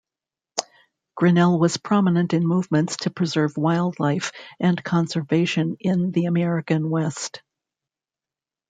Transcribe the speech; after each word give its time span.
Grinnell 1.13 1.59
was 1.59 1.77
prominent 1.77 2.33
in 2.33 2.43
movements 2.43 2.97
to 3.01 3.11
preserve 3.11 3.55
wildlife 3.55 4.31
and 4.59 4.83
conservation 4.83 5.77
in 5.79 6.09
the 6.09 6.25
American 6.25 6.89
West. 6.89 7.43